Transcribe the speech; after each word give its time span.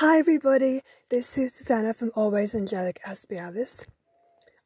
Hi, 0.00 0.18
everybody. 0.18 0.82
This 1.08 1.38
is 1.38 1.54
Suzanna 1.54 1.94
from 1.94 2.10
Always 2.14 2.54
Angelic 2.54 3.00
Aspie 3.08 3.38
Alice. 3.38 3.86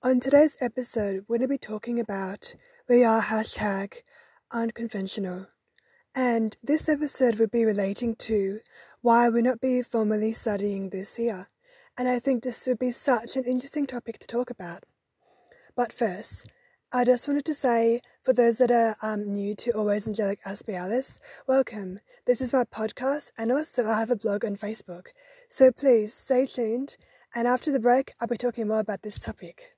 On 0.03 0.19
today's 0.19 0.57
episode, 0.61 1.25
we're 1.29 1.39
going 1.39 1.43
to 1.43 1.55
be 1.55 1.57
talking 1.57 2.01
about 2.01 2.53
we 2.89 3.05
are 3.05 3.23
hashtag 3.23 3.93
unconventional. 4.51 5.47
And 6.17 6.57
this 6.65 6.89
episode 6.89 7.37
will 7.37 7.47
be 7.47 7.65
relating 7.65 8.17
to 8.17 8.59
why 9.03 9.29
we're 9.29 9.43
not 9.43 9.61
be 9.61 9.83
formally 9.83 10.33
studying 10.33 10.91
this 10.91 11.17
year. 11.17 11.47
And 11.97 12.09
I 12.09 12.19
think 12.19 12.43
this 12.43 12.67
would 12.67 12.81
be 12.81 12.91
such 12.91 13.37
an 13.37 13.45
interesting 13.45 13.87
topic 13.87 14.19
to 14.19 14.27
talk 14.27 14.51
about. 14.51 14.83
But 15.77 15.93
first, 15.93 16.49
I 16.93 17.05
just 17.05 17.29
wanted 17.29 17.45
to 17.45 17.55
say, 17.55 18.01
for 18.25 18.33
those 18.33 18.59
that 18.59 18.73
are 18.73 18.97
um, 19.01 19.33
new 19.33 19.55
to 19.55 19.71
Always 19.77 20.09
Angelic 20.09 20.41
Aspie 20.43 20.75
Alice, 20.75 21.21
welcome. 21.47 22.01
This 22.27 22.41
is 22.41 22.53
my 22.53 22.65
podcast, 22.65 23.31
and 23.39 23.53
also 23.53 23.87
I 23.87 24.01
have 24.01 24.11
a 24.11 24.17
blog 24.17 24.45
on 24.45 24.57
Facebook. 24.57 25.05
So 25.49 25.71
please 25.71 26.13
stay 26.13 26.47
tuned, 26.47 26.97
and 27.33 27.47
after 27.47 27.71
the 27.71 27.79
break, 27.79 28.15
I'll 28.21 28.27
be 28.27 28.37
talking 28.37 28.67
more 28.67 28.81
about 28.81 29.03
this 29.03 29.21
topic. 29.21 29.77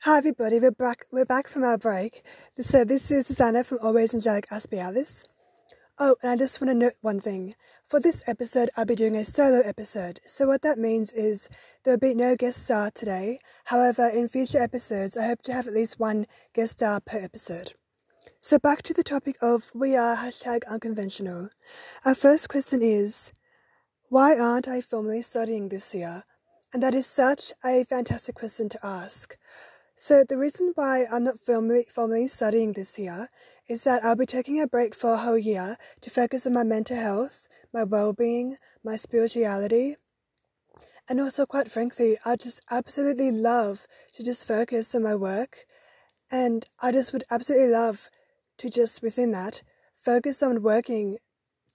Hi 0.00 0.18
everybody, 0.18 0.58
we're 0.58 0.72
back, 0.72 1.06
we're 1.12 1.24
back 1.24 1.46
from 1.46 1.62
our 1.62 1.78
break. 1.78 2.24
So 2.60 2.84
this 2.84 3.12
is 3.12 3.28
Suzanna 3.28 3.62
from 3.62 3.78
Always 3.80 4.12
Angelic 4.12 4.48
Aspie 4.48 4.78
Alice. 4.78 5.22
Oh, 6.00 6.14
and 6.22 6.30
I 6.30 6.36
just 6.36 6.60
want 6.60 6.70
to 6.70 6.74
note 6.76 6.92
one 7.00 7.18
thing. 7.18 7.56
For 7.88 7.98
this 7.98 8.22
episode, 8.28 8.70
I'll 8.76 8.84
be 8.84 8.94
doing 8.94 9.16
a 9.16 9.24
solo 9.24 9.62
episode. 9.64 10.20
So 10.26 10.46
what 10.46 10.62
that 10.62 10.78
means 10.78 11.10
is 11.10 11.48
there 11.82 11.94
will 11.94 11.98
be 11.98 12.14
no 12.14 12.36
guest 12.36 12.62
star 12.62 12.92
today. 12.92 13.40
However, 13.64 14.06
in 14.06 14.28
future 14.28 14.62
episodes, 14.62 15.16
I 15.16 15.26
hope 15.26 15.42
to 15.42 15.52
have 15.52 15.66
at 15.66 15.74
least 15.74 15.98
one 15.98 16.26
guest 16.54 16.74
star 16.74 17.00
per 17.00 17.18
episode. 17.18 17.72
So 18.40 18.60
back 18.60 18.82
to 18.82 18.94
the 18.94 19.02
topic 19.02 19.38
of 19.42 19.72
we 19.74 19.96
are 19.96 20.14
hashtag 20.14 20.60
unconventional. 20.70 21.48
Our 22.04 22.14
first 22.14 22.48
question 22.48 22.80
is, 22.80 23.32
why 24.08 24.38
aren't 24.38 24.68
I 24.68 24.80
formally 24.80 25.22
studying 25.22 25.68
this 25.68 25.92
year? 25.92 26.22
And 26.72 26.80
that 26.80 26.94
is 26.94 27.08
such 27.08 27.50
a 27.64 27.82
fantastic 27.82 28.36
question 28.36 28.68
to 28.68 28.86
ask. 28.86 29.36
So 29.96 30.22
the 30.22 30.38
reason 30.38 30.74
why 30.76 31.06
I'm 31.10 31.24
not 31.24 31.40
formally, 31.40 31.86
formally 31.92 32.28
studying 32.28 32.74
this 32.74 32.96
year 33.00 33.26
is 33.68 33.84
that 33.84 34.02
I'll 34.02 34.16
be 34.16 34.26
taking 34.26 34.60
a 34.60 34.66
break 34.66 34.94
for 34.94 35.12
a 35.12 35.18
whole 35.18 35.38
year 35.38 35.76
to 36.00 36.10
focus 36.10 36.46
on 36.46 36.54
my 36.54 36.64
mental 36.64 36.96
health, 36.96 37.46
my 37.72 37.84
well-being, 37.84 38.56
my 38.82 38.96
spirituality, 38.96 39.96
and 41.08 41.20
also 41.20 41.46
quite 41.46 41.70
frankly, 41.70 42.18
I 42.24 42.36
just 42.36 42.60
absolutely 42.70 43.30
love 43.30 43.86
to 44.14 44.24
just 44.24 44.46
focus 44.46 44.94
on 44.94 45.02
my 45.02 45.14
work, 45.14 45.66
and 46.30 46.66
I 46.82 46.92
just 46.92 47.12
would 47.12 47.24
absolutely 47.30 47.68
love 47.68 48.08
to 48.58 48.70
just 48.70 49.02
within 49.02 49.32
that 49.32 49.62
focus 49.98 50.42
on 50.42 50.62
working 50.62 51.18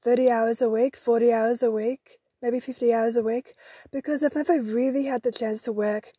30 0.03 0.29
hours 0.29 0.61
a 0.61 0.69
week, 0.69 0.97
40 0.97 1.31
hours 1.31 1.63
a 1.63 1.71
week, 1.71 2.19
maybe 2.41 2.59
50 2.59 2.93
hours 2.93 3.15
a 3.15 3.23
week, 3.23 3.53
because 3.91 4.23
I've 4.23 4.35
never 4.35 4.61
really 4.61 5.05
had 5.05 5.23
the 5.23 5.31
chance 5.31 5.61
to 5.63 5.71
work 5.71 6.11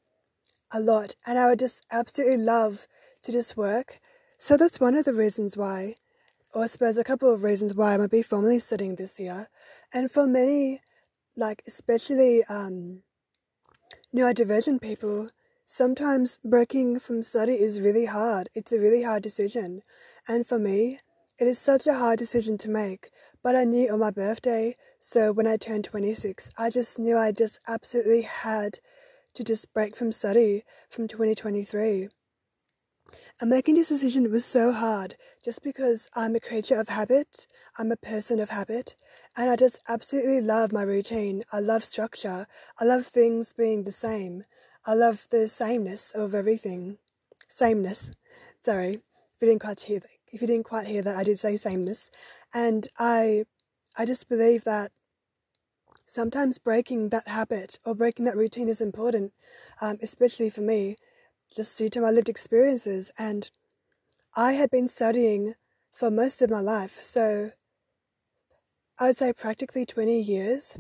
a 0.70 0.80
lot, 0.80 1.14
and 1.26 1.38
I 1.38 1.48
would 1.48 1.58
just 1.58 1.84
absolutely 1.90 2.38
love 2.38 2.86
to 3.22 3.32
just 3.32 3.56
work 3.56 4.00
so 4.44 4.58
that's 4.58 4.78
one 4.78 4.94
of 4.94 5.06
the 5.06 5.14
reasons 5.14 5.56
why, 5.56 5.94
or 6.52 6.64
I 6.64 6.66
suppose 6.66 6.98
a 6.98 7.02
couple 7.02 7.32
of 7.32 7.42
reasons 7.42 7.74
why 7.74 7.94
I 7.94 7.96
might 7.96 8.10
be 8.10 8.20
formally 8.20 8.58
studying 8.58 8.96
this 8.96 9.18
year. 9.18 9.48
And 9.90 10.10
for 10.10 10.26
many, 10.26 10.82
like 11.34 11.62
especially 11.66 12.44
um, 12.44 13.04
neurodivergent 14.14 14.82
people, 14.82 15.30
sometimes 15.64 16.40
breaking 16.44 16.98
from 16.98 17.22
study 17.22 17.54
is 17.54 17.80
really 17.80 18.04
hard. 18.04 18.50
It's 18.52 18.70
a 18.70 18.78
really 18.78 19.02
hard 19.02 19.22
decision. 19.22 19.80
And 20.28 20.46
for 20.46 20.58
me, 20.58 21.00
it 21.38 21.46
is 21.46 21.58
such 21.58 21.86
a 21.86 21.94
hard 21.94 22.18
decision 22.18 22.58
to 22.58 22.68
make. 22.68 23.08
But 23.42 23.56
I 23.56 23.64
knew 23.64 23.90
on 23.90 24.00
my 24.00 24.10
birthday, 24.10 24.76
so 24.98 25.32
when 25.32 25.46
I 25.46 25.56
turned 25.56 25.84
26, 25.84 26.50
I 26.58 26.68
just 26.68 26.98
knew 26.98 27.16
I 27.16 27.32
just 27.32 27.60
absolutely 27.66 28.20
had 28.20 28.78
to 29.36 29.42
just 29.42 29.72
break 29.72 29.96
from 29.96 30.12
study 30.12 30.64
from 30.90 31.08
2023. 31.08 32.10
And 33.44 33.50
making 33.50 33.74
this 33.74 33.90
decision 33.90 34.30
was 34.30 34.46
so 34.46 34.72
hard 34.72 35.16
just 35.44 35.62
because 35.62 36.08
I'm 36.14 36.34
a 36.34 36.40
creature 36.40 36.80
of 36.80 36.88
habit, 36.88 37.46
I'm 37.76 37.92
a 37.92 37.96
person 37.96 38.40
of 38.40 38.48
habit, 38.48 38.96
and 39.36 39.50
I 39.50 39.56
just 39.56 39.82
absolutely 39.86 40.40
love 40.40 40.72
my 40.72 40.80
routine. 40.80 41.42
I 41.52 41.60
love 41.60 41.84
structure, 41.84 42.46
I 42.80 42.84
love 42.86 43.04
things 43.04 43.52
being 43.52 43.84
the 43.84 43.92
same, 43.92 44.44
I 44.86 44.94
love 44.94 45.26
the 45.28 45.46
sameness 45.46 46.10
of 46.12 46.34
everything. 46.34 46.96
Sameness. 47.46 48.12
Sorry, 48.64 48.94
if 48.94 49.42
you 49.42 49.48
didn't 49.48 49.60
quite 49.60 49.80
hear 49.80 50.00
that, 50.00 50.08
if 50.32 50.40
you 50.40 50.46
didn't 50.46 50.64
quite 50.64 50.86
hear 50.86 51.02
that, 51.02 51.16
I 51.16 51.22
did 51.22 51.38
say 51.38 51.58
sameness. 51.58 52.10
And 52.54 52.88
I, 52.98 53.44
I 53.98 54.06
just 54.06 54.26
believe 54.26 54.64
that 54.64 54.90
sometimes 56.06 56.56
breaking 56.56 57.10
that 57.10 57.28
habit 57.28 57.78
or 57.84 57.94
breaking 57.94 58.24
that 58.24 58.38
routine 58.38 58.70
is 58.70 58.80
important, 58.80 59.34
um, 59.82 59.98
especially 60.00 60.48
for 60.48 60.62
me 60.62 60.96
just 61.54 61.76
due 61.76 61.88
to 61.90 62.00
my 62.00 62.10
lived 62.10 62.28
experiences. 62.28 63.10
And 63.18 63.50
I 64.36 64.52
had 64.52 64.70
been 64.70 64.88
studying 64.88 65.54
for 65.92 66.10
most 66.10 66.42
of 66.42 66.50
my 66.50 66.60
life, 66.60 67.00
so 67.02 67.50
I 68.98 69.08
would 69.08 69.16
say 69.16 69.32
practically 69.32 69.86
20 69.86 70.20
years. 70.20 70.76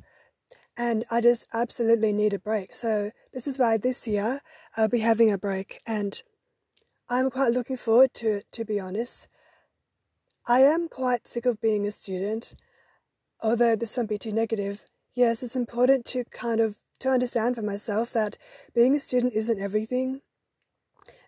And 0.76 1.04
I 1.10 1.20
just 1.20 1.46
absolutely 1.52 2.12
need 2.12 2.34
a 2.34 2.38
break. 2.38 2.74
So, 2.74 3.12
this 3.32 3.46
is 3.46 3.58
why 3.58 3.76
this 3.76 4.08
year 4.08 4.40
I'll 4.76 4.88
be 4.88 4.98
having 4.98 5.30
a 5.30 5.38
break. 5.38 5.80
And 5.86 6.20
I'm 7.08 7.30
quite 7.30 7.52
looking 7.52 7.76
forward 7.76 8.12
to 8.14 8.38
it, 8.38 8.46
to 8.52 8.64
be 8.64 8.80
honest. 8.80 9.28
I 10.46 10.60
am 10.60 10.88
quite 10.88 11.28
sick 11.28 11.46
of 11.46 11.60
being 11.60 11.86
a 11.86 11.92
student, 11.92 12.54
although 13.40 13.76
this 13.76 13.96
won't 13.96 14.08
be 14.08 14.18
too 14.18 14.32
negative. 14.32 14.84
Yes, 15.14 15.42
it's 15.42 15.54
important 15.54 16.06
to 16.06 16.24
kind 16.24 16.60
of 16.60 16.76
to 17.00 17.08
understand 17.08 17.54
for 17.54 17.62
myself 17.62 18.12
that 18.12 18.36
being 18.74 18.94
a 18.94 19.00
student 19.00 19.32
isn't 19.34 19.60
everything 19.60 20.22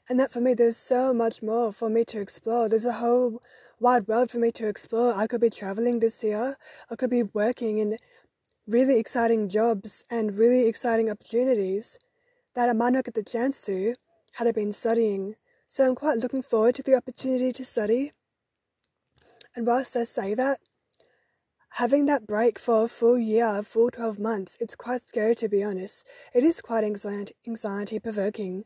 and 0.09 0.21
that 0.21 0.33
for 0.33 0.41
me, 0.41 0.55
there's 0.55 0.77
so 0.77 1.13
much 1.13 1.43
more 1.43 1.73
for 1.73 1.89
me 1.89 2.05
to 2.07 2.21
explore. 2.21 2.69
There's 2.69 2.85
a 2.85 2.93
whole 2.93 3.43
wide 3.81 4.07
world 4.07 4.31
for 4.31 4.39
me 4.39 4.53
to 4.53 4.69
explore. 4.69 5.15
I 5.15 5.27
could 5.27 5.41
be 5.41 5.51
traveling 5.51 5.99
this 5.99 6.23
year, 6.23 6.57
I 6.91 6.97
could 6.97 7.11
be 7.11 7.25
working 7.25 7.79
in 7.79 7.99
really 8.67 8.99
exciting 8.99 9.49
jobs 9.49 10.05
and 10.11 10.37
really 10.37 10.67
exciting 10.67 11.11
opportunities 11.11 11.99
that 12.55 12.69
I 12.69 12.73
might 12.73 12.93
not 12.93 13.05
get 13.05 13.15
the 13.15 13.23
chance 13.23 13.61
to 13.67 13.95
had 14.33 14.47
I 14.47 14.53
been 14.53 14.73
studying. 14.73 15.37
So 15.69 15.85
I'm 15.85 15.95
quite 15.95 16.19
looking 16.19 16.43
forward 16.43 16.75
to 16.77 16.83
the 16.83 16.95
opportunity 16.95 17.53
to 17.53 17.65
study. 17.65 18.13
And 19.55 19.67
whilst 19.67 19.97
I 19.97 20.05
say 20.05 20.35
that, 20.35 20.59
having 21.71 22.07
that 22.07 22.27
break 22.27 22.59
for 22.59 22.85
a 22.85 22.89
full 22.89 23.19
year, 23.19 23.47
a 23.47 23.63
full 23.63 23.91
12 23.91 24.19
months, 24.19 24.57
it's 24.61 24.77
quite 24.77 25.07
scary 25.07 25.35
to 25.37 25.49
be 25.49 25.63
honest. 25.63 26.05
It 26.35 26.45
is 26.45 26.61
quite 26.61 26.85
anxiety, 26.85 27.35
anxiety 27.47 27.99
provoking 27.99 28.65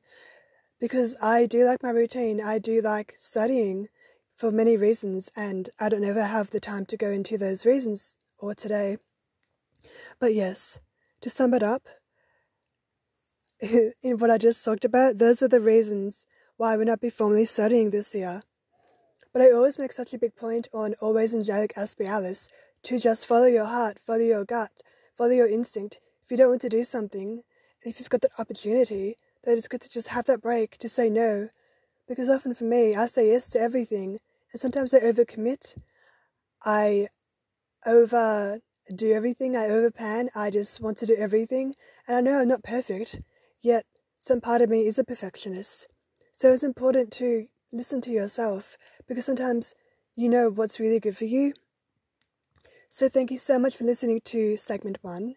because 0.81 1.15
I 1.23 1.47
do 1.47 1.65
like 1.65 1.83
my 1.83 1.91
routine. 1.91 2.41
I 2.41 2.59
do 2.59 2.81
like 2.81 3.15
studying 3.19 3.89
for 4.35 4.51
many 4.51 4.77
reasons, 4.77 5.31
and 5.37 5.69
I 5.79 5.91
don't 5.91 6.05
ever 6.05 6.25
have 6.25 6.51
the 6.51 6.61
time 6.61 6.87
to 6.87 6.97
go 6.97 7.11
into 7.11 7.37
those 7.37 7.67
reasons 7.67 8.17
or 8.39 8.55
today. 8.55 8.97
But 10.19 10.35
yes, 10.35 10.81
to 11.21 11.29
sum 11.29 11.53
it 11.53 11.63
up, 11.63 11.83
in 13.61 14.19
what 14.19 14.31
I 14.31 14.39
just 14.39 14.65
talked 14.65 14.87
about, 14.87 15.19
those 15.19 15.43
are 15.43 15.49
the 15.49 15.61
reasons 15.61 16.25
why 16.57 16.73
I 16.73 16.77
will 16.79 16.87
not 16.87 17.01
be 17.01 17.11
formally 17.11 17.45
studying 17.45 17.91
this 17.91 18.15
year. 18.15 18.43
But 19.33 19.43
I 19.43 19.53
always 19.53 19.79
make 19.79 19.93
such 19.93 20.15
a 20.15 20.19
big 20.19 20.35
point 20.35 20.67
on 20.73 20.95
always 21.01 21.35
angelic 21.35 21.75
Aspie 21.75 22.07
Alice 22.07 22.49
to 22.85 22.99
just 22.99 23.27
follow 23.27 23.47
your 23.47 23.67
heart, 23.67 23.99
follow 23.99 24.21
your 24.21 24.45
gut, 24.47 24.71
follow 25.17 25.31
your 25.31 25.49
instinct. 25.49 26.01
If 26.25 26.31
you 26.31 26.39
don't 26.39 26.49
want 26.49 26.63
to 26.63 26.69
do 26.71 26.85
something, 26.85 27.43
and 27.83 27.93
if 27.93 28.01
you've 28.01 28.09
got 28.09 28.23
that 28.23 28.39
opportunity, 28.39 29.17
that 29.45 29.57
it's 29.57 29.69
good 29.69 29.81
to 29.83 29.91
just 29.91 30.09
have 30.09 30.27
that 30.27 30.43
break, 30.43 30.79
to 30.79 30.89
say 30.89 31.09
no. 31.09 31.49
Because 32.09 32.29
often 32.29 32.55
for 32.55 32.65
me, 32.65 32.95
I 32.97 33.07
say 33.07 33.29
yes 33.29 33.49
to 33.49 33.61
everything, 33.61 34.19
and 34.53 34.61
sometimes 34.61 34.93
I 34.93 35.01
overcommit. 35.01 35.77
I 36.63 37.09
overdo 37.87 38.61
everything, 39.13 39.57
I 39.57 39.69
overpan, 39.69 40.29
I 40.35 40.51
just 40.51 40.81
want 40.81 40.99
to 40.99 41.07
do 41.07 41.17
everything, 41.17 41.75
and 42.07 42.17
I 42.17 42.21
know 42.21 42.41
I'm 42.41 42.49
not 42.49 42.63
perfect, 42.63 43.21
yet 43.63 43.87
some 44.19 44.41
part 44.41 44.61
of 44.61 44.69
me 44.69 44.87
is 44.87 44.99
a 44.99 45.05
perfectionist. 45.05 45.87
So 46.35 46.53
it's 46.53 46.63
important 46.63 47.11
to 47.13 47.47
listen 47.73 48.01
to 48.03 48.11
yourself, 48.11 48.77
because 49.09 49.25
sometimes 49.25 49.75
you 50.17 50.29
know 50.29 50.51
what's 50.51 50.81
really 50.81 51.01
good 51.01 51.17
for 51.17 51.25
you. 51.25 51.55
So 52.91 53.09
thank 53.09 53.31
you 53.31 53.39
so 53.39 53.59
much 53.59 53.77
for 53.77 53.85
listening 53.85 54.21
to 54.27 54.57
segment 54.57 54.99
one. 55.01 55.37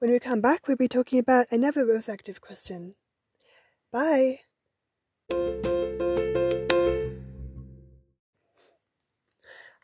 When 0.00 0.10
we 0.10 0.18
come 0.18 0.40
back, 0.40 0.66
we'll 0.66 0.76
be 0.76 0.88
talking 0.88 1.18
about 1.18 1.46
another 1.52 1.84
reflective 1.84 2.40
question. 2.40 2.94
Bye. 3.94 4.40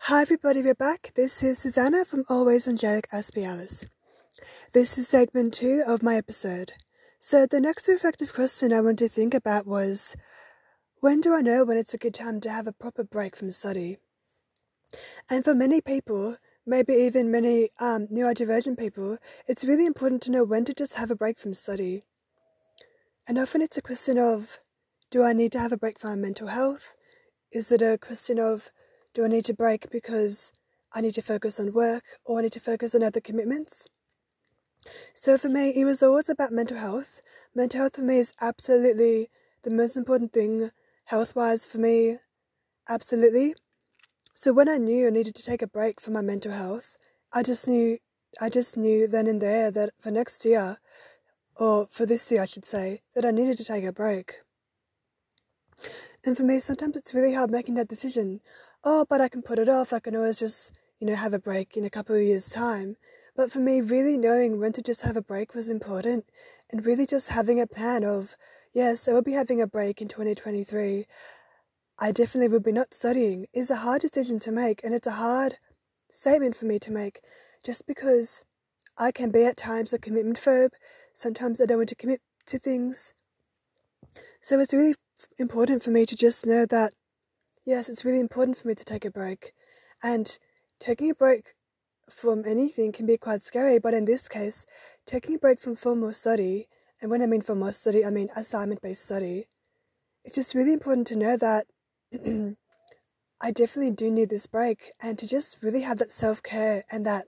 Hi 0.01 0.23
everybody, 0.23 0.63
we're 0.63 0.75
back. 0.75 1.13
This 1.15 1.45
is 1.45 1.61
Suzanna 1.61 2.05
from 2.05 2.25
Always 2.29 2.67
Angelic 2.67 3.09
Aspie 3.13 3.47
Alice. 3.47 3.87
This 4.73 4.99
is 4.99 5.07
segment 5.07 5.55
two 5.55 5.85
of 5.87 6.03
my 6.03 6.17
episode. 6.17 6.73
So 7.21 7.47
the 7.47 7.61
next 7.61 7.87
reflective 7.87 8.35
question 8.35 8.73
I 8.73 8.81
want 8.81 8.99
to 8.99 9.09
think 9.09 9.33
about 9.33 9.65
was 9.65 10.17
when 10.99 11.21
do 11.21 11.33
I 11.33 11.41
know 11.41 11.65
when 11.65 11.77
it's 11.77 11.95
a 11.95 11.99
good 11.99 12.15
time 12.15 12.41
to 12.41 12.51
have 12.51 12.67
a 12.67 12.73
proper 12.73 13.05
break 13.05 13.37
from 13.37 13.53
study? 13.53 13.99
And 15.31 15.45
for 15.45 15.55
many 15.55 15.81
people, 15.81 16.37
maybe 16.67 16.95
even 16.95 17.31
many 17.31 17.69
um, 17.79 18.09
neurodivergent 18.09 18.77
people, 18.77 19.19
it's 19.47 19.65
really 19.65 19.87
important 19.87 20.21
to 20.23 20.33
know 20.33 20.43
when 20.43 20.65
to 20.65 20.75
just 20.75 20.95
have 20.95 21.13
a 21.13 21.15
break 21.15 21.39
from 21.39 21.55
study. 21.55 22.03
And 23.31 23.39
often 23.39 23.63
it's 23.63 23.77
a 23.77 23.83
question 23.83 24.19
of 24.19 24.59
do 25.09 25.23
I 25.23 25.33
need 25.33 25.53
to 25.53 25.61
have 25.61 25.71
a 25.71 25.77
break 25.77 26.01
for 26.01 26.09
my 26.09 26.17
mental 26.17 26.49
health? 26.49 26.97
Is 27.53 27.71
it 27.71 27.81
a 27.81 27.97
question 27.97 28.41
of 28.41 28.73
do 29.15 29.25
I 29.25 29.29
need 29.29 29.45
to 29.45 29.55
break 29.55 29.89
because 29.89 30.51
I 30.93 31.01
need 31.01 31.15
to 31.15 31.23
focus 31.23 31.61
on 31.61 31.73
work 31.73 32.03
or 32.25 32.41
I 32.41 32.43
need 32.43 32.53
to 32.55 32.59
focus 32.59 32.93
on 32.93 33.05
other 33.05 33.21
commitments? 33.21 33.87
So 35.15 35.39
for 35.39 35.49
me, 35.49 35.71
it 35.71 35.85
was 35.85 36.03
always 36.03 36.29
about 36.29 36.51
mental 36.51 36.79
health. 36.79 37.21
Mental 37.55 37.83
health 37.83 37.95
for 37.95 38.03
me 38.03 38.19
is 38.19 38.33
absolutely 38.41 39.31
the 39.63 39.71
most 39.71 39.97
important 39.97 40.33
thing 40.33 40.73
health 41.05 41.37
wise 41.37 41.67
for 41.67 41.79
me. 41.79 42.19
Absolutely. 42.89 43.55
So 44.35 44.53
when 44.53 44.69
I 44.69 44.79
knew 44.79 45.07
I 45.07 45.11
needed 45.11 45.37
to 45.37 45.45
take 45.45 45.63
a 45.63 45.69
break 45.69 46.01
for 46.01 46.11
my 46.11 46.21
mental 46.21 46.51
health, 46.51 46.97
I 47.33 47.45
just 47.45 47.69
knew 47.69 47.99
I 48.41 48.49
just 48.49 48.77
knew 48.77 49.07
then 49.07 49.29
and 49.29 49.41
there 49.41 49.71
that 49.71 49.91
for 50.01 50.11
next 50.11 50.45
year, 50.45 50.79
or 51.61 51.87
for 51.91 52.07
this 52.07 52.33
year 52.33 52.43
I 52.43 52.47
should 52.47 52.65
say, 52.65 53.03
that 53.15 53.25
I 53.25 53.31
needed 53.31 53.59
to 53.59 53.65
take 53.65 53.85
a 53.85 53.93
break. 53.93 54.41
And 56.25 56.37
for 56.37 56.43
me, 56.43 56.59
sometimes 56.59 56.97
it's 56.97 57.15
really 57.15 57.35
hard 57.35 57.51
making 57.51 57.75
that 57.75 57.89
decision. 57.89 58.41
Oh, 58.83 59.07
but 59.09 59.21
I 59.21 59.29
can 59.29 59.43
put 59.43 59.59
it 59.59 59.69
off. 59.69 59.93
I 59.93 60.01
can 60.01 60.17
always 60.17 60.39
just, 60.39 60.73
you 60.99 61.07
know, 61.07 61.15
have 61.15 61.35
a 61.35 61.39
break 61.39 61.77
in 61.77 61.85
a 61.85 61.91
couple 61.91 62.17
of 62.17 62.23
years' 62.23 62.49
time. 62.49 62.97
But 63.37 63.53
for 63.53 63.59
me, 63.59 63.81
really 63.81 64.19
knowing 64.19 64.59
when 64.59 64.73
to 64.73 64.83
just 64.83 65.03
have 65.03 65.17
a 65.17 65.23
break 65.23 65.55
was 65.55 65.69
important, 65.69 66.25
and 66.71 66.85
really 66.85 67.07
just 67.07 67.29
having 67.29 67.61
a 67.61 67.67
plan 67.67 68.05
of, 68.05 68.37
yes, 68.73 69.07
I 69.07 69.13
will 69.13 69.23
be 69.23 69.33
having 69.33 69.61
a 69.61 69.67
break 69.67 70.01
in 70.03 70.09
2023. 70.09 71.07
I 71.99 72.13
definitely 72.13 72.49
will 72.49 72.61
be 72.61 72.73
not 72.73 72.95
studying 72.95 73.47
is 73.53 73.71
a 73.71 73.77
hard 73.77 74.01
decision 74.01 74.41
to 74.41 74.53
make, 74.53 74.83
and 74.83 74.95
it's 74.95 75.07
a 75.07 75.13
hard 75.13 75.59
statement 76.11 76.57
for 76.57 76.65
me 76.65 76.79
to 76.79 76.91
make 76.91 77.21
just 77.65 77.87
because 77.87 78.45
I 78.97 79.13
can 79.13 79.31
be 79.31 79.45
at 79.45 79.57
times 79.57 79.93
a 79.93 79.99
commitment 79.99 80.39
phobe. 80.39 80.73
Sometimes 81.21 81.61
I 81.61 81.67
don't 81.67 81.77
want 81.77 81.91
to 81.91 81.95
commit 81.95 82.23
to 82.47 82.59
things. 82.59 83.13
So 84.41 84.59
it's 84.59 84.73
really 84.73 84.95
important 85.39 85.83
for 85.83 85.91
me 85.91 86.07
to 86.07 86.17
just 86.17 86.47
know 86.47 86.65
that, 86.65 86.95
yes, 87.67 87.91
it's 87.91 88.07
really 88.07 88.21
important 88.21 88.57
for 88.57 88.69
me 88.69 88.75
to 88.75 88.87
take 88.87 89.05
a 89.05 89.11
break. 89.11 89.53
And 90.03 90.39
taking 90.79 91.11
a 91.11 91.15
break 91.15 91.53
from 92.09 92.45
anything 92.47 92.91
can 92.91 93.05
be 93.05 93.19
quite 93.19 93.43
scary, 93.43 93.79
but 93.79 93.93
in 93.93 94.07
this 94.07 94.29
case, 94.29 94.65
taking 95.05 95.35
a 95.35 95.39
break 95.39 95.61
from 95.61 95.77
formal 95.77 96.15
study, 96.15 96.69
and 97.03 97.11
when 97.11 97.21
I 97.21 97.27
mean 97.27 97.43
formal 97.43 97.71
study, 97.73 98.03
I 98.03 98.09
mean 98.09 98.31
assignment 98.35 98.81
based 98.81 99.05
study, 99.05 99.45
it's 100.25 100.37
just 100.37 100.55
really 100.55 100.73
important 100.73 101.07
to 101.09 101.17
know 101.17 101.37
that 101.37 101.67
I 103.43 103.51
definitely 103.51 103.91
do 103.91 104.11
need 104.11 104.31
this 104.31 104.47
break 104.47 104.93
and 105.03 105.19
to 105.19 105.29
just 105.29 105.59
really 105.61 105.83
have 105.83 105.99
that 105.99 106.13
self 106.13 106.43
care 106.43 106.83
and 106.91 107.05
that 107.05 107.27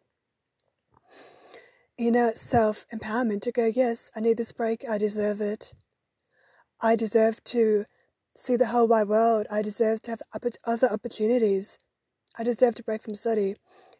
inner 2.06 2.32
self 2.36 2.86
empowerment 2.92 3.42
to 3.42 3.52
go, 3.52 3.66
yes, 3.66 4.10
I 4.16 4.20
need 4.20 4.36
this 4.36 4.52
break, 4.52 4.84
I 4.88 4.98
deserve 4.98 5.40
it. 5.40 5.74
I 6.80 6.96
deserve 6.96 7.42
to 7.44 7.84
see 8.36 8.56
the 8.56 8.66
whole 8.66 8.88
wide 8.88 9.08
world. 9.08 9.46
I 9.50 9.62
deserve 9.62 10.02
to 10.02 10.10
have 10.12 10.22
other 10.64 10.88
opportunities. 10.88 11.78
I 12.38 12.44
deserve 12.44 12.74
to 12.76 12.82
break 12.82 13.02
from 13.02 13.14
study. 13.14 13.56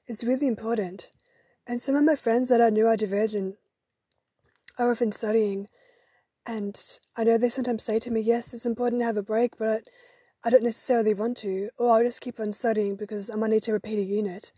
It's 0.07 0.25
really 0.25 0.47
important. 0.49 1.11
And 1.67 1.81
some 1.81 1.95
of 1.95 2.05
my 2.05 2.17
friends 2.17 2.49
that 2.49 2.61
I 2.61 2.71
knew 2.71 2.87
are 2.87 2.97
neurodivergent 2.97 3.55
are 4.79 4.91
often 4.91 5.13
studying. 5.13 5.69
And 6.45 6.81
I 7.17 7.23
know 7.23 7.39
they 7.39 7.51
sometimes 7.51 7.85
say 7.85 8.01
to 8.01 8.11
me, 8.11 8.21
yes, 8.21 8.53
it's 8.53 8.67
important 8.67 9.01
to 9.03 9.07
have 9.07 9.17
a 9.17 9.23
break, 9.23 9.57
but 9.59 9.83
I 10.45 10.51
don't 10.51 10.65
necessarily 10.65 11.15
want 11.15 11.37
to, 11.39 11.71
or 11.79 11.93
I'll 11.93 12.03
just 12.03 12.21
keep 12.21 12.41
on 12.41 12.51
studying 12.53 12.97
because 12.97 13.31
I 13.31 13.37
might 13.37 13.51
need 13.51 13.63
to 13.65 13.73
repeat 13.73 13.99
a 13.99 14.03
unit. 14.03 14.51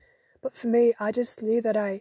But 0.42 0.54
for 0.54 0.68
me, 0.68 0.94
I 0.98 1.12
just 1.12 1.42
knew 1.42 1.60
that 1.60 1.76
I 1.76 2.00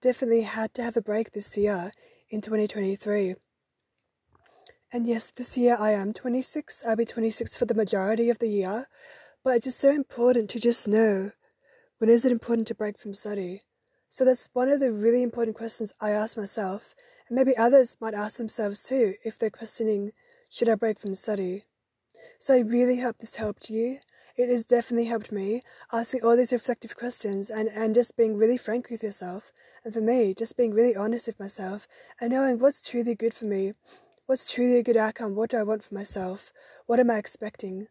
definitely 0.00 0.42
had 0.42 0.74
to 0.74 0.82
have 0.82 0.96
a 0.96 1.02
break 1.02 1.32
this 1.32 1.56
year 1.56 1.92
in 2.28 2.40
2023. 2.40 3.34
And 4.92 5.06
yes, 5.06 5.30
this 5.30 5.56
year 5.56 5.76
I 5.78 5.90
am 5.92 6.12
26. 6.12 6.84
I'll 6.86 6.96
be 6.96 7.04
26 7.04 7.56
for 7.56 7.64
the 7.64 7.74
majority 7.74 8.30
of 8.30 8.38
the 8.38 8.48
year. 8.48 8.86
But 9.44 9.56
it's 9.56 9.64
just 9.64 9.80
so 9.80 9.90
important 9.90 10.50
to 10.50 10.60
just 10.60 10.88
know 10.88 11.32
when 11.98 12.10
is 12.10 12.24
it 12.24 12.32
important 12.32 12.66
to 12.68 12.74
break 12.74 12.98
from 12.98 13.14
study. 13.14 13.60
So 14.08 14.24
that's 14.24 14.48
one 14.52 14.68
of 14.68 14.80
the 14.80 14.92
really 14.92 15.22
important 15.22 15.56
questions 15.56 15.92
I 16.00 16.10
ask 16.10 16.36
myself, 16.36 16.94
and 17.28 17.36
maybe 17.36 17.56
others 17.56 17.96
might 18.00 18.14
ask 18.14 18.38
themselves 18.38 18.82
too 18.82 19.14
if 19.24 19.38
they're 19.38 19.50
questioning 19.50 20.12
should 20.48 20.68
I 20.68 20.74
break 20.74 20.98
from 20.98 21.14
study. 21.14 21.64
So 22.38 22.54
I 22.54 22.60
really 22.60 23.00
hope 23.00 23.18
this 23.18 23.36
helped 23.36 23.70
you. 23.70 23.98
It 24.40 24.48
has 24.48 24.64
definitely 24.64 25.04
helped 25.04 25.30
me, 25.30 25.62
asking 25.92 26.22
all 26.22 26.34
these 26.34 26.50
reflective 26.50 26.96
questions 26.96 27.50
and, 27.50 27.68
and 27.68 27.94
just 27.94 28.16
being 28.16 28.38
really 28.38 28.56
frank 28.56 28.88
with 28.88 29.02
yourself. 29.02 29.52
And 29.84 29.92
for 29.92 30.00
me, 30.00 30.32
just 30.32 30.56
being 30.56 30.72
really 30.72 30.96
honest 30.96 31.26
with 31.26 31.38
myself 31.38 31.86
and 32.18 32.32
knowing 32.32 32.58
what's 32.58 32.80
truly 32.80 33.14
good 33.14 33.34
for 33.34 33.44
me, 33.44 33.74
what's 34.24 34.50
truly 34.50 34.78
a 34.78 34.82
good 34.82 34.96
outcome, 34.96 35.34
what 35.34 35.50
do 35.50 35.58
I 35.58 35.62
want 35.62 35.82
for 35.82 35.94
myself, 35.94 36.54
what 36.86 36.98
am 36.98 37.10
I 37.10 37.18
expecting. 37.18 37.88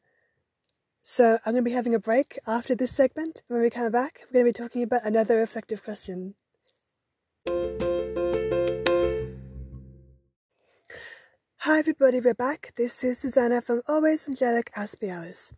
So 1.03 1.37
I'm 1.45 1.53
going 1.53 1.63
to 1.63 1.69
be 1.69 1.75
having 1.75 1.93
a 1.93 1.99
break 1.99 2.39
after 2.47 2.73
this 2.73 2.95
segment. 2.95 3.43
When 3.47 3.61
we 3.61 3.69
come 3.69 3.91
back, 3.91 4.21
we're 4.25 4.41
going 4.41 4.51
to 4.51 4.59
be 4.59 4.63
talking 4.63 4.81
about 4.81 5.05
another 5.05 5.37
reflective 5.37 5.83
question. 5.83 6.33
Hi 11.59 11.77
everybody, 11.77 12.19
we're 12.19 12.33
back. 12.33 12.73
This 12.75 13.03
is 13.03 13.19
Suzanna 13.19 13.61
from 13.61 13.83
Always 13.87 14.27
Angelic 14.27 14.71
Aspie 14.73 15.11
Alice. 15.11 15.53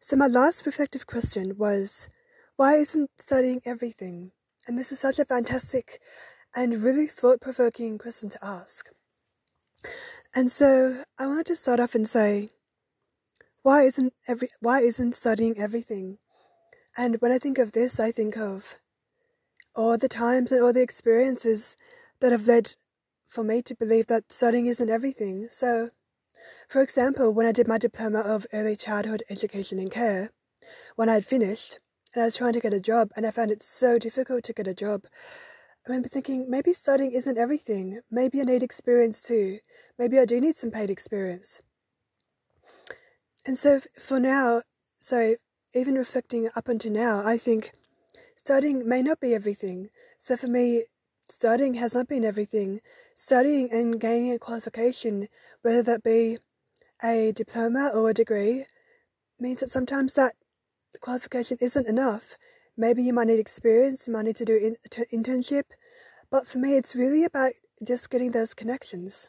So 0.00 0.16
my 0.16 0.26
last 0.26 0.66
reflective 0.66 1.06
question 1.06 1.56
was, 1.56 2.08
why 2.56 2.76
isn't 2.76 3.10
studying 3.18 3.60
everything? 3.64 4.32
And 4.66 4.78
this 4.78 4.92
is 4.92 4.98
such 4.98 5.18
a 5.18 5.24
fantastic 5.24 6.00
and 6.54 6.82
really 6.82 7.06
thought-provoking 7.06 7.98
question 7.98 8.28
to 8.30 8.44
ask. 8.44 8.90
And 10.34 10.50
so 10.50 11.04
I 11.18 11.26
wanted 11.26 11.46
to 11.46 11.56
start 11.56 11.80
off 11.80 11.94
and 11.94 12.08
say, 12.08 12.50
why 13.62 13.82
isn't 13.82 14.12
every 14.28 14.48
why 14.60 14.80
isn't 14.80 15.14
studying 15.14 15.58
everything? 15.58 16.18
And 16.96 17.16
when 17.20 17.32
I 17.32 17.38
think 17.38 17.58
of 17.58 17.72
this, 17.72 17.98
I 17.98 18.12
think 18.12 18.36
of 18.36 18.76
all 19.74 19.98
the 19.98 20.08
times 20.08 20.52
and 20.52 20.62
all 20.62 20.72
the 20.72 20.82
experiences 20.82 21.76
that 22.20 22.32
have 22.32 22.46
led 22.46 22.74
for 23.26 23.42
me 23.42 23.62
to 23.62 23.74
believe 23.74 24.06
that 24.06 24.30
studying 24.30 24.66
isn't 24.66 24.88
everything. 24.88 25.48
So, 25.50 25.90
for 26.68 26.82
example, 26.82 27.32
when 27.32 27.46
I 27.46 27.52
did 27.52 27.68
my 27.68 27.78
diploma 27.78 28.20
of 28.20 28.46
early 28.52 28.76
childhood 28.76 29.22
education 29.30 29.78
and 29.78 29.90
care, 29.90 30.30
when 30.96 31.08
I 31.08 31.14
had 31.14 31.24
finished 31.24 31.78
and 32.14 32.22
I 32.22 32.26
was 32.26 32.36
trying 32.36 32.54
to 32.54 32.60
get 32.60 32.74
a 32.74 32.80
job 32.80 33.10
and 33.16 33.26
I 33.26 33.30
found 33.30 33.50
it 33.50 33.62
so 33.62 33.98
difficult 33.98 34.44
to 34.44 34.52
get 34.52 34.66
a 34.66 34.74
job, 34.74 35.04
I 35.86 35.90
remember 35.90 36.08
thinking 36.08 36.50
maybe 36.50 36.72
studying 36.72 37.12
isn't 37.12 37.38
everything. 37.38 38.00
Maybe 38.10 38.40
I 38.40 38.44
need 38.44 38.62
experience 38.62 39.22
too. 39.22 39.58
Maybe 39.98 40.18
I 40.18 40.24
do 40.24 40.40
need 40.40 40.56
some 40.56 40.70
paid 40.70 40.90
experience. 40.90 41.60
And 43.46 43.56
so 43.56 43.80
for 43.98 44.18
now, 44.18 44.62
sorry, 44.98 45.36
even 45.74 45.94
reflecting 45.94 46.50
up 46.56 46.68
until 46.68 46.92
now, 46.92 47.22
I 47.24 47.38
think 47.38 47.72
studying 48.34 48.88
may 48.88 49.02
not 49.02 49.20
be 49.20 49.34
everything. 49.34 49.90
So 50.18 50.36
for 50.36 50.48
me, 50.48 50.86
studying 51.30 51.74
has 51.74 51.94
not 51.94 52.08
been 52.08 52.24
everything 52.24 52.80
studying 53.16 53.72
and 53.72 53.98
gaining 53.98 54.30
a 54.30 54.38
qualification, 54.38 55.28
whether 55.62 55.82
that 55.82 56.04
be 56.04 56.38
a 57.02 57.32
diploma 57.32 57.90
or 57.94 58.10
a 58.10 58.14
degree, 58.14 58.66
means 59.38 59.60
that 59.60 59.70
sometimes 59.70 60.14
that 60.14 60.34
qualification 61.00 61.58
isn't 61.60 61.86
enough. 61.86 62.36
Maybe 62.76 63.02
you 63.02 63.12
might 63.12 63.28
need 63.28 63.38
experience, 63.38 64.06
you 64.06 64.12
might 64.12 64.24
need 64.26 64.36
to 64.36 64.44
do 64.44 64.56
an 64.56 64.76
in- 65.10 65.22
internship, 65.22 65.64
but 66.30 66.46
for 66.46 66.58
me, 66.58 66.76
it's 66.76 66.94
really 66.94 67.24
about 67.24 67.52
just 67.82 68.10
getting 68.10 68.32
those 68.32 68.54
connections. 68.54 69.28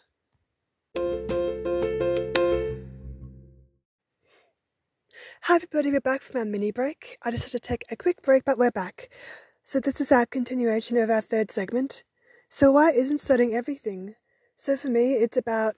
Hi 5.42 5.56
everybody, 5.56 5.92
we're 5.92 6.02
back 6.02 6.22
from 6.22 6.40
our 6.40 6.46
mini 6.46 6.72
break. 6.72 7.18
I 7.24 7.32
just 7.32 7.46
had 7.46 7.52
to 7.52 7.60
take 7.60 7.86
a 7.90 7.96
quick 7.96 8.22
break, 8.22 8.44
but 8.44 8.58
we're 8.58 8.72
back. 8.72 9.10
So 9.64 9.80
this 9.80 10.02
is 10.02 10.12
our 10.12 10.26
continuation 10.26 10.98
of 10.98 11.10
our 11.10 11.22
third 11.22 11.52
segment. 11.52 12.04
So 12.50 12.72
why 12.72 12.92
isn't 12.92 13.20
studying 13.20 13.54
everything? 13.54 14.16
So 14.58 14.76
for 14.76 14.90
me, 14.90 15.14
it's 15.14 15.38
about, 15.38 15.76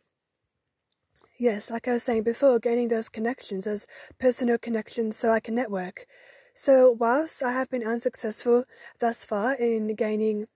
yes, 1.40 1.70
like 1.72 1.88
I 1.88 1.94
was 1.94 2.04
saying 2.04 2.22
before, 2.24 2.60
gaining 2.60 2.90
those 2.90 3.10
connections, 3.10 3.66
those 3.66 3.88
personal 4.20 4.58
connections 4.60 5.18
so 5.18 5.32
I 5.32 5.40
can 5.40 5.56
network. 5.56 6.06
So 6.54 6.92
whilst 6.92 7.42
I 7.42 7.52
have 7.54 7.70
been 7.70 7.86
unsuccessful 7.88 8.66
thus 9.00 9.26
far 9.26 9.54
in 9.56 9.96
gaining 9.96 10.48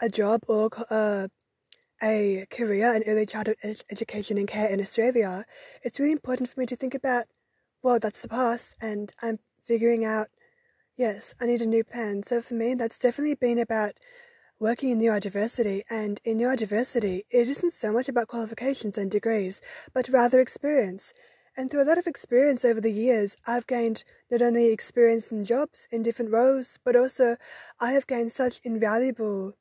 a 0.00 0.08
job 0.08 0.42
or 0.48 0.70
uh, 0.90 1.28
a 2.02 2.46
career 2.50 2.94
in 2.94 3.04
early 3.04 3.26
childhood 3.26 3.56
ed- 3.62 3.82
education 3.90 4.38
and 4.38 4.48
care 4.48 4.68
in 4.70 4.80
Australia, 4.80 5.44
it's 5.82 6.00
really 6.00 6.12
important 6.12 6.48
for 6.50 6.60
me 6.60 6.66
to 6.66 6.76
think 6.76 6.94
about, 6.94 7.26
well, 7.82 7.98
that's 7.98 8.22
the 8.22 8.28
past, 8.28 8.74
and 8.80 9.12
I'm 9.22 9.38
figuring 9.62 10.04
out, 10.04 10.28
yes, 10.96 11.34
I 11.40 11.46
need 11.46 11.62
a 11.62 11.66
new 11.66 11.84
plan. 11.84 12.22
So 12.24 12.42
for 12.42 12.54
me, 12.54 12.74
that's 12.74 12.98
definitely 12.98 13.36
been 13.36 13.58
about 13.58 13.94
working 14.58 14.90
in 14.90 14.98
neurodiversity, 14.98 15.82
and 15.90 16.20
in 16.24 16.38
neurodiversity, 16.38 17.22
it 17.30 17.48
isn't 17.48 17.72
so 17.72 17.92
much 17.92 18.08
about 18.08 18.28
qualifications 18.28 18.96
and 18.96 19.10
degrees, 19.10 19.60
but 19.92 20.08
rather 20.08 20.40
experience. 20.40 21.12
And 21.56 21.70
through 21.70 21.82
a 21.82 21.88
lot 21.88 21.98
of 21.98 22.06
experience 22.06 22.64
over 22.64 22.80
the 22.80 22.92
years, 22.92 23.36
I've 23.46 23.66
gained 23.66 24.04
not 24.30 24.42
only 24.42 24.72
experience 24.72 25.30
in 25.30 25.44
jobs 25.44 25.86
in 25.90 26.02
different 26.02 26.32
roles, 26.32 26.78
but 26.84 26.96
also 26.96 27.36
I 27.80 27.92
have 27.92 28.06
gained 28.06 28.32
such 28.32 28.60
invaluable 28.64 29.54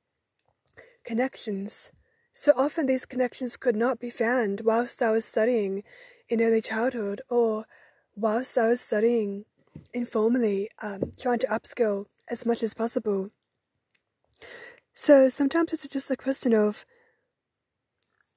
connections. 1.03 1.91
So 2.31 2.51
often 2.55 2.87
these 2.87 3.05
connections 3.05 3.57
could 3.57 3.75
not 3.75 3.99
be 3.99 4.09
found 4.09 4.61
whilst 4.63 5.01
I 5.01 5.11
was 5.11 5.25
studying 5.25 5.83
in 6.29 6.41
early 6.41 6.61
childhood 6.61 7.21
or 7.29 7.65
whilst 8.15 8.57
I 8.57 8.69
was 8.69 8.81
studying 8.81 9.45
informally, 9.93 10.69
um, 10.81 11.11
trying 11.19 11.39
to 11.39 11.47
upskill 11.47 12.05
as 12.29 12.45
much 12.45 12.63
as 12.63 12.73
possible. 12.73 13.29
So 14.93 15.27
sometimes 15.27 15.73
it's 15.73 15.87
just 15.87 16.11
a 16.11 16.15
question 16.15 16.53
of 16.53 16.85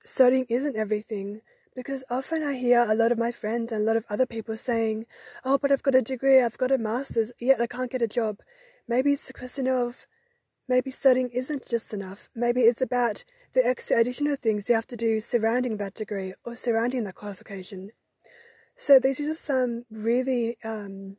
studying 0.04 0.46
isn't 0.48 0.76
everything 0.76 1.42
because 1.74 2.02
often 2.08 2.42
I 2.42 2.54
hear 2.54 2.80
a 2.88 2.94
lot 2.94 3.12
of 3.12 3.18
my 3.18 3.30
friends 3.30 3.72
and 3.72 3.82
a 3.82 3.84
lot 3.84 3.98
of 3.98 4.06
other 4.08 4.24
people 4.24 4.56
saying, 4.56 5.04
Oh, 5.44 5.58
but 5.58 5.70
I've 5.70 5.82
got 5.82 5.94
a 5.94 6.00
degree, 6.00 6.40
I've 6.40 6.56
got 6.56 6.72
a 6.72 6.78
master's, 6.78 7.30
yet 7.38 7.60
I 7.60 7.66
can't 7.66 7.90
get 7.90 8.00
a 8.00 8.08
job. 8.08 8.40
Maybe 8.88 9.12
it's 9.12 9.28
a 9.28 9.34
question 9.34 9.68
of 9.68 10.06
maybe 10.66 10.90
studying 10.90 11.28
isn't 11.28 11.66
just 11.66 11.92
enough. 11.92 12.30
Maybe 12.34 12.62
it's 12.62 12.80
about 12.80 13.24
the 13.52 13.66
extra 13.66 13.98
additional 13.98 14.36
things 14.36 14.68
you 14.68 14.74
have 14.74 14.86
to 14.86 14.96
do 14.96 15.20
surrounding 15.20 15.76
that 15.76 15.94
degree 15.94 16.32
or 16.44 16.56
surrounding 16.56 17.04
that 17.04 17.16
qualification. 17.16 17.90
So 18.76 18.98
these 18.98 19.20
are 19.20 19.24
just 19.24 19.44
some 19.44 19.84
really 19.90 20.56
um, 20.64 21.18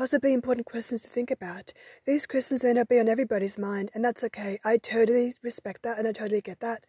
possibly 0.00 0.32
important 0.32 0.64
questions 0.64 1.02
to 1.02 1.08
think 1.10 1.30
about. 1.30 1.74
These 2.06 2.26
questions 2.26 2.64
may 2.64 2.72
not 2.72 2.88
be 2.88 2.98
on 2.98 3.06
everybody's 3.06 3.58
mind, 3.58 3.90
and 3.92 4.02
that's 4.02 4.24
okay. 4.24 4.58
I 4.64 4.78
totally 4.78 5.34
respect 5.42 5.82
that 5.82 5.98
and 5.98 6.08
I 6.08 6.12
totally 6.12 6.40
get 6.40 6.60
that. 6.60 6.84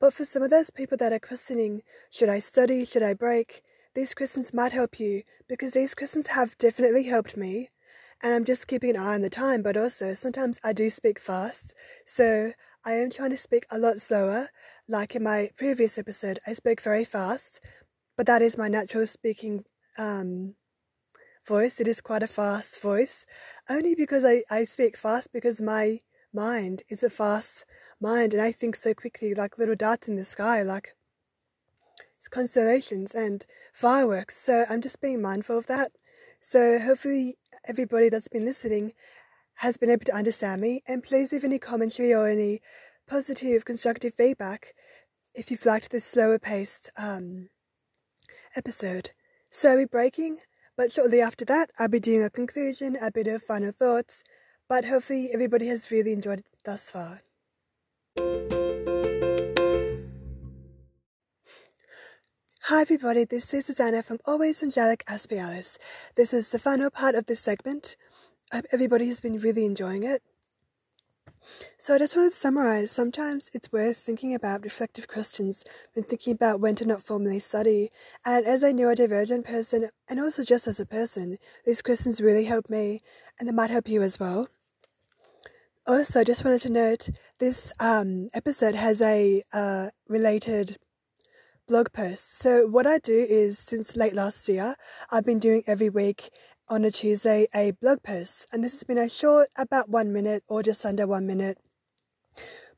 But 0.00 0.12
for 0.12 0.24
some 0.24 0.42
of 0.42 0.50
those 0.50 0.70
people 0.70 0.96
that 0.96 1.12
are 1.12 1.20
questioning, 1.20 1.82
should 2.10 2.28
I 2.28 2.40
study, 2.40 2.84
should 2.84 3.04
I 3.04 3.14
break, 3.14 3.62
these 3.94 4.14
questions 4.14 4.52
might 4.52 4.72
help 4.72 4.98
you 4.98 5.22
because 5.48 5.74
these 5.74 5.94
questions 5.94 6.26
have 6.26 6.58
definitely 6.58 7.04
helped 7.04 7.36
me. 7.36 7.70
And 8.20 8.34
I'm 8.34 8.44
just 8.44 8.66
keeping 8.66 8.90
an 8.90 8.96
eye 8.96 9.14
on 9.14 9.20
the 9.20 9.30
time, 9.30 9.62
but 9.62 9.76
also 9.76 10.14
sometimes 10.14 10.58
I 10.64 10.72
do 10.72 10.90
speak 10.90 11.20
fast. 11.20 11.72
So 12.04 12.50
I 12.84 12.94
am 12.94 13.10
trying 13.10 13.30
to 13.30 13.36
speak 13.36 13.64
a 13.70 13.78
lot 13.78 14.00
slower. 14.00 14.48
Like 14.88 15.14
in 15.14 15.22
my 15.22 15.50
previous 15.56 15.98
episode, 15.98 16.40
I 16.48 16.52
spoke 16.54 16.80
very 16.80 17.04
fast, 17.04 17.60
but 18.16 18.26
that 18.26 18.42
is 18.42 18.58
my 18.58 18.66
natural 18.66 19.06
speaking 19.06 19.66
um, 19.96 20.56
voice. 21.46 21.80
It 21.80 21.88
is 21.88 22.00
quite 22.00 22.22
a 22.22 22.26
fast 22.26 22.80
voice, 22.80 23.24
only 23.68 23.94
because 23.94 24.24
I, 24.24 24.42
I 24.50 24.64
speak 24.64 24.96
fast 24.96 25.32
because 25.32 25.60
my 25.60 26.00
mind 26.32 26.82
is 26.88 27.02
a 27.02 27.10
fast 27.10 27.64
mind 28.00 28.34
and 28.34 28.42
I 28.42 28.52
think 28.52 28.76
so 28.76 28.94
quickly, 28.94 29.34
like 29.34 29.58
little 29.58 29.76
dots 29.76 30.08
in 30.08 30.16
the 30.16 30.24
sky, 30.24 30.62
like 30.62 30.94
constellations 32.28 33.14
and 33.14 33.46
fireworks. 33.72 34.36
So 34.36 34.64
I'm 34.68 34.82
just 34.82 35.00
being 35.00 35.22
mindful 35.22 35.58
of 35.58 35.66
that. 35.66 35.92
So 36.40 36.78
hopefully 36.78 37.38
everybody 37.66 38.08
that's 38.08 38.28
been 38.28 38.44
listening 38.44 38.92
has 39.56 39.76
been 39.76 39.90
able 39.90 40.04
to 40.06 40.14
understand 40.14 40.60
me. 40.60 40.82
And 40.86 41.02
please 41.02 41.32
leave 41.32 41.44
any 41.44 41.58
commentary 41.58 42.12
or 42.12 42.28
any 42.28 42.60
positive, 43.08 43.64
constructive 43.64 44.14
feedback 44.14 44.74
if 45.34 45.50
you've 45.50 45.66
liked 45.66 45.90
this 45.90 46.04
slower 46.04 46.38
paced 46.38 46.90
um, 46.98 47.48
episode. 48.54 49.10
So 49.50 49.76
be 49.76 49.84
breaking 49.84 50.38
but 50.76 50.92
shortly 50.92 51.20
after 51.20 51.44
that, 51.46 51.70
I'll 51.78 51.88
be 51.88 52.00
doing 52.00 52.22
a 52.22 52.30
conclusion, 52.30 52.96
a 53.00 53.10
bit 53.10 53.26
of 53.26 53.42
final 53.42 53.72
thoughts, 53.72 54.22
but 54.68 54.84
hopefully 54.84 55.30
everybody 55.32 55.68
has 55.68 55.90
really 55.90 56.12
enjoyed 56.12 56.40
it 56.40 56.46
thus 56.64 56.90
far. 56.90 57.22
Hi 62.68 62.80
everybody, 62.80 63.24
this 63.24 63.54
is 63.54 63.66
Suzanna 63.66 64.02
from 64.02 64.18
Always 64.24 64.62
Angelic 64.62 65.04
Aspie 65.06 65.38
Alice. 65.38 65.78
This 66.16 66.34
is 66.34 66.50
the 66.50 66.58
final 66.58 66.90
part 66.90 67.14
of 67.14 67.26
this 67.26 67.40
segment. 67.40 67.96
I 68.52 68.56
hope 68.56 68.64
everybody 68.72 69.06
has 69.08 69.20
been 69.20 69.38
really 69.38 69.64
enjoying 69.64 70.02
it. 70.02 70.20
So 71.78 71.94
I 71.94 71.98
just 71.98 72.16
wanted 72.16 72.30
to 72.30 72.36
summarize. 72.36 72.90
Sometimes 72.90 73.50
it's 73.52 73.72
worth 73.72 73.98
thinking 73.98 74.34
about 74.34 74.64
reflective 74.64 75.08
questions 75.08 75.64
when 75.94 76.04
thinking 76.04 76.32
about 76.32 76.60
when 76.60 76.74
to 76.76 76.86
not 76.86 77.02
formally 77.02 77.38
study. 77.38 77.90
And 78.24 78.46
as 78.46 78.62
a 78.62 78.72
neurodivergent 78.72 79.44
person, 79.44 79.90
and 80.08 80.20
also 80.20 80.42
just 80.42 80.66
as 80.66 80.80
a 80.80 80.86
person, 80.86 81.38
these 81.64 81.82
questions 81.82 82.20
really 82.20 82.44
help 82.44 82.68
me, 82.70 83.02
and 83.38 83.48
they 83.48 83.52
might 83.52 83.70
help 83.70 83.88
you 83.88 84.02
as 84.02 84.18
well. 84.18 84.48
Also, 85.86 86.20
I 86.20 86.24
just 86.24 86.44
wanted 86.44 86.62
to 86.62 86.72
note 86.72 87.10
this 87.38 87.72
um, 87.78 88.28
episode 88.34 88.74
has 88.74 89.00
a 89.00 89.42
uh, 89.52 89.90
related 90.08 90.78
blog 91.68 91.92
post. 91.92 92.38
So 92.38 92.66
what 92.66 92.86
I 92.86 92.98
do 92.98 93.26
is 93.28 93.58
since 93.58 93.96
late 93.96 94.14
last 94.14 94.48
year, 94.48 94.76
I've 95.10 95.24
been 95.24 95.38
doing 95.38 95.62
every 95.66 95.88
week 95.88 96.30
on 96.68 96.84
a 96.84 96.90
Tuesday 96.90 97.46
a 97.54 97.70
blog 97.80 98.02
post, 98.02 98.46
and 98.52 98.64
this 98.64 98.72
has 98.72 98.82
been 98.82 98.98
a 98.98 99.08
short, 99.08 99.48
about 99.56 99.88
one 99.88 100.12
minute 100.12 100.42
or 100.48 100.62
just 100.62 100.84
under 100.84 101.06
one 101.06 101.26
minute 101.26 101.58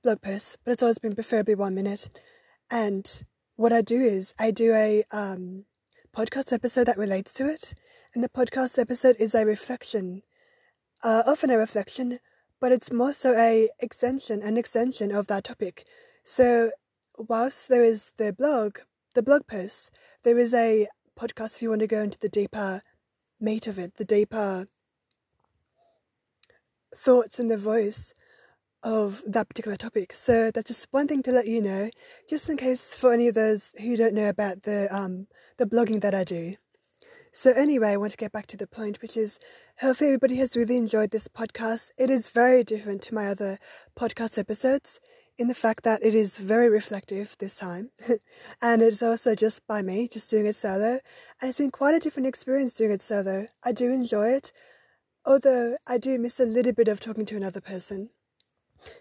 blog 0.02 0.20
post, 0.20 0.58
but 0.64 0.72
it's 0.72 0.82
always 0.82 0.98
been 0.98 1.14
preferably 1.14 1.54
one 1.54 1.74
minute. 1.74 2.10
And 2.70 3.24
what 3.56 3.72
I 3.72 3.80
do 3.80 4.00
is 4.00 4.34
I 4.38 4.50
do 4.50 4.74
a 4.74 5.04
um, 5.10 5.64
podcast 6.14 6.52
episode 6.52 6.86
that 6.86 6.98
relates 6.98 7.32
to 7.34 7.48
it, 7.48 7.74
and 8.14 8.22
the 8.22 8.28
podcast 8.28 8.78
episode 8.78 9.16
is 9.18 9.34
a 9.34 9.46
reflection, 9.46 10.22
uh, 11.02 11.22
often 11.26 11.50
a 11.50 11.56
reflection, 11.56 12.18
but 12.60 12.72
it's 12.72 12.92
more 12.92 13.14
so 13.14 13.34
a 13.38 13.70
extension, 13.78 14.42
an 14.42 14.58
extension 14.58 15.12
of 15.12 15.28
that 15.28 15.44
topic. 15.44 15.86
So 16.24 16.72
whilst 17.16 17.68
there 17.68 17.82
is 17.82 18.12
the 18.18 18.34
blog, 18.34 18.80
the 19.14 19.22
blog 19.22 19.46
post, 19.46 19.90
there 20.24 20.38
is 20.38 20.52
a 20.52 20.88
podcast 21.18 21.56
if 21.56 21.62
you 21.62 21.70
want 21.70 21.80
to 21.80 21.86
go 21.86 22.02
into 22.02 22.18
the 22.18 22.28
deeper 22.28 22.82
meat 23.40 23.66
of 23.66 23.78
it, 23.78 23.96
the 23.96 24.04
deeper 24.04 24.66
thoughts 26.94 27.38
and 27.38 27.50
the 27.50 27.56
voice 27.56 28.14
of 28.82 29.22
that 29.26 29.48
particular 29.48 29.76
topic. 29.76 30.12
So 30.12 30.50
that's 30.50 30.68
just 30.68 30.88
one 30.90 31.08
thing 31.08 31.22
to 31.24 31.32
let 31.32 31.46
you 31.46 31.60
know, 31.60 31.90
just 32.28 32.48
in 32.48 32.56
case 32.56 32.94
for 32.94 33.12
any 33.12 33.28
of 33.28 33.34
those 33.34 33.74
who 33.80 33.96
don't 33.96 34.14
know 34.14 34.28
about 34.28 34.62
the 34.62 34.88
um 34.94 35.26
the 35.56 35.66
blogging 35.66 36.00
that 36.02 36.14
I 36.14 36.24
do. 36.24 36.56
So 37.32 37.52
anyway, 37.52 37.90
I 37.90 37.96
want 37.96 38.12
to 38.12 38.16
get 38.16 38.32
back 38.32 38.46
to 38.48 38.56
the 38.56 38.66
point, 38.66 39.02
which 39.02 39.16
is 39.16 39.38
hopefully 39.80 40.08
everybody 40.08 40.36
has 40.36 40.56
really 40.56 40.76
enjoyed 40.76 41.10
this 41.10 41.28
podcast. 41.28 41.90
It 41.98 42.10
is 42.10 42.30
very 42.30 42.64
different 42.64 43.02
to 43.02 43.14
my 43.14 43.28
other 43.28 43.58
podcast 43.96 44.38
episodes 44.38 44.98
in 45.38 45.46
the 45.46 45.54
fact 45.54 45.84
that 45.84 46.02
it 46.02 46.16
is 46.16 46.38
very 46.38 46.68
reflective 46.68 47.36
this 47.38 47.56
time. 47.56 47.90
and 48.60 48.82
it's 48.82 49.02
also 49.02 49.36
just 49.36 49.64
by 49.68 49.80
me, 49.82 50.08
just 50.08 50.28
doing 50.28 50.46
it 50.46 50.56
solo. 50.56 50.98
And 51.40 51.48
it's 51.48 51.58
been 51.58 51.70
quite 51.70 51.94
a 51.94 52.00
different 52.00 52.26
experience 52.26 52.74
doing 52.74 52.90
it 52.90 53.00
solo. 53.00 53.46
I 53.62 53.70
do 53.70 53.90
enjoy 53.92 54.30
it, 54.30 54.52
although 55.24 55.76
I 55.86 55.96
do 55.96 56.18
miss 56.18 56.40
a 56.40 56.44
little 56.44 56.72
bit 56.72 56.88
of 56.88 56.98
talking 56.98 57.24
to 57.26 57.36
another 57.36 57.60
person. 57.60 58.10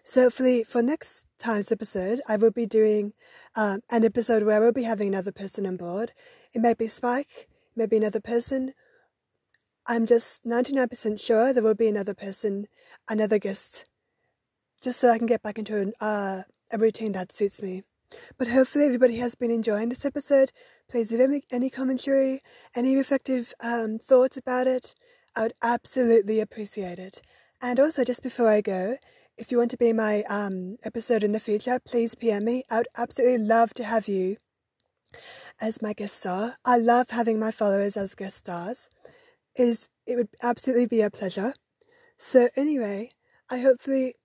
So 0.04 0.24
hopefully 0.24 0.64
for 0.64 0.84
next 0.84 1.26
time's 1.40 1.72
episode, 1.72 2.22
I 2.28 2.36
will 2.38 2.52
be 2.52 2.68
doing 2.68 3.14
um, 3.56 3.82
an 3.90 4.06
episode 4.06 4.44
where 4.44 4.58
I 4.58 4.60
will 4.60 4.72
be 4.72 4.84
having 4.84 5.08
another 5.08 5.32
person 5.32 5.66
on 5.66 5.78
board. 5.78 6.14
It 6.54 6.62
may 6.62 6.76
be 6.76 6.88
Spike, 6.88 7.48
it 7.50 7.78
may 7.78 7.88
be 7.88 7.98
another 7.98 8.22
person. 8.22 8.74
I'm 9.88 10.06
just 10.06 10.46
99% 10.46 11.20
sure 11.20 11.52
there 11.52 11.64
will 11.64 11.74
be 11.74 11.88
another 11.88 12.14
person, 12.14 12.68
another 13.10 13.40
guest 13.40 13.86
just 14.82 15.00
so 15.00 15.10
I 15.10 15.18
can 15.18 15.28
get 15.28 15.44
back 15.44 15.58
into 15.58 15.94
uh, 16.00 16.44
a 16.72 16.78
routine 16.78 17.12
that 17.14 17.32
suits 17.32 17.62
me. 17.62 17.84
But 18.38 18.48
hopefully, 18.48 18.86
everybody 18.86 19.18
has 19.18 19.36
been 19.36 19.52
enjoying 19.52 19.90
this 19.90 20.06
episode. 20.06 20.52
Please 20.90 21.12
leave 21.12 21.22
any, 21.22 21.44
any 21.52 21.70
commentary, 21.70 22.42
any 22.76 22.96
reflective 22.96 23.54
um, 23.62 24.00
thoughts 24.00 24.38
about 24.38 24.68
it. 24.68 24.96
I 25.36 25.42
would 25.44 25.54
absolutely 25.62 26.40
appreciate 26.40 27.00
it. 27.00 27.22
And 27.62 27.80
also, 27.80 28.04
just 28.04 28.24
before 28.24 28.48
I 28.48 28.62
go, 28.62 28.98
if 29.38 29.52
you 29.52 29.58
want 29.58 29.72
to 29.72 29.78
be 29.78 29.94
my 29.94 30.24
um, 30.30 30.78
episode 30.84 31.24
in 31.24 31.32
the 31.32 31.40
future, 31.40 31.80
please 31.80 32.16
PM 32.16 32.46
me. 32.46 32.64
I 32.70 32.78
would 32.78 32.88
absolutely 32.96 33.46
love 33.46 33.74
to 33.76 33.84
have 33.84 34.08
you 34.08 34.38
as 35.60 35.82
my 35.82 35.94
guest 35.94 36.20
star. 36.20 36.58
I 36.64 36.78
love 36.78 37.10
having 37.10 37.40
my 37.40 37.52
followers 37.52 37.98
as 37.98 38.16
guest 38.16 38.38
stars. 38.38 38.90
It 39.56 39.68
is. 39.68 39.90
It 40.06 40.16
would 40.16 40.30
absolutely 40.42 40.86
be 40.86 41.02
a 41.02 41.10
pleasure. 41.10 41.54
So 42.18 42.50
anyway, 42.56 43.12
I 43.50 43.60
hopefully 43.60 44.16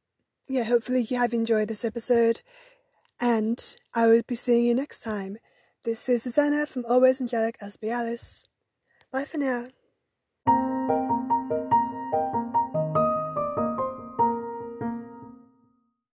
yeah, 0.52 0.64
hopefully 0.64 1.00
you 1.00 1.16
have 1.16 1.32
enjoyed 1.32 1.68
this 1.68 1.82
episode, 1.82 2.42
and 3.18 3.74
I 3.94 4.06
will 4.06 4.20
be 4.28 4.34
seeing 4.34 4.66
you 4.66 4.74
next 4.74 5.00
time. 5.00 5.38
This 5.82 6.06
is 6.10 6.24
Suzanna 6.24 6.66
from 6.66 6.84
Always 6.84 7.22
Angelic 7.22 7.56
as 7.62 7.78
Aspie 7.78 7.90
Alice. 7.90 8.44
Bye 9.10 9.24
for 9.24 9.38
now. 9.38 9.68